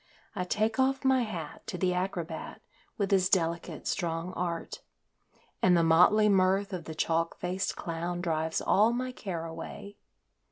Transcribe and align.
I 0.35 0.45
take 0.45 0.79
off 0.79 1.05
my 1.05 1.21
hat 1.21 1.67
to 1.67 1.77
the 1.77 1.93
acrobat 1.93 2.59
with 2.97 3.11
his 3.11 3.29
delicate, 3.29 3.85
strong 3.85 4.33
art, 4.33 4.81
And 5.61 5.77
the 5.77 5.83
motley 5.83 6.27
mirth 6.27 6.73
of 6.73 6.85
the 6.85 6.95
chalk 6.95 7.37
faced 7.37 7.75
clown 7.75 8.19
drives 8.19 8.61
all 8.61 8.93
my 8.93 9.11
care 9.11 9.45
away. 9.45 9.97